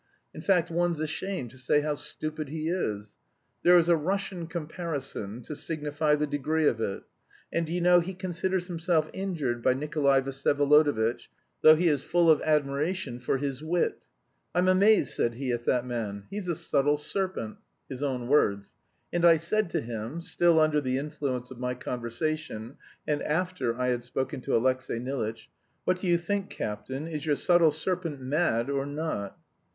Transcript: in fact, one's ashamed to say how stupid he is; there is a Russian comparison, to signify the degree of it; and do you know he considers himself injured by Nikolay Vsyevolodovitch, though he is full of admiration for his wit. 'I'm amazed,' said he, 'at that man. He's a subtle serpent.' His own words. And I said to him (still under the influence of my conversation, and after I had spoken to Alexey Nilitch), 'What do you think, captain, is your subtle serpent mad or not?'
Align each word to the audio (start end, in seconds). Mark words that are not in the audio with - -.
in 0.33 0.41
fact, 0.41 0.71
one's 0.71 0.99
ashamed 0.99 1.51
to 1.51 1.59
say 1.59 1.81
how 1.81 1.93
stupid 1.93 2.49
he 2.49 2.69
is; 2.69 3.17
there 3.61 3.77
is 3.77 3.87
a 3.87 3.95
Russian 3.95 4.47
comparison, 4.47 5.43
to 5.43 5.55
signify 5.55 6.15
the 6.15 6.25
degree 6.25 6.67
of 6.67 6.81
it; 6.81 7.03
and 7.53 7.67
do 7.67 7.73
you 7.73 7.81
know 7.81 7.99
he 7.99 8.15
considers 8.15 8.65
himself 8.65 9.11
injured 9.13 9.61
by 9.61 9.75
Nikolay 9.75 10.19
Vsyevolodovitch, 10.23 11.27
though 11.61 11.75
he 11.75 11.87
is 11.87 12.01
full 12.01 12.31
of 12.31 12.41
admiration 12.41 13.19
for 13.19 13.37
his 13.37 13.61
wit. 13.61 14.07
'I'm 14.55 14.67
amazed,' 14.69 15.13
said 15.13 15.35
he, 15.35 15.51
'at 15.51 15.65
that 15.65 15.85
man. 15.85 16.23
He's 16.31 16.49
a 16.49 16.55
subtle 16.55 16.97
serpent.' 16.97 17.57
His 17.87 18.01
own 18.01 18.27
words. 18.27 18.73
And 19.13 19.23
I 19.23 19.37
said 19.37 19.69
to 19.69 19.81
him 19.81 20.19
(still 20.21 20.59
under 20.59 20.81
the 20.81 20.97
influence 20.97 21.51
of 21.51 21.59
my 21.59 21.75
conversation, 21.75 22.77
and 23.05 23.21
after 23.21 23.79
I 23.79 23.89
had 23.89 24.03
spoken 24.03 24.41
to 24.41 24.55
Alexey 24.55 24.97
Nilitch), 24.97 25.47
'What 25.83 25.99
do 25.99 26.07
you 26.07 26.17
think, 26.17 26.49
captain, 26.49 27.05
is 27.05 27.27
your 27.27 27.35
subtle 27.35 27.69
serpent 27.69 28.19
mad 28.19 28.67
or 28.67 28.87
not?' 28.87 29.37